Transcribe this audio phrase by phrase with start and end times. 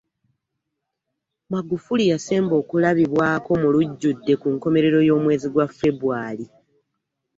[1.53, 6.45] Magufuli yasemba okulabibwako mu lujjudde ku nkomerero y'omwezi gwa Febwali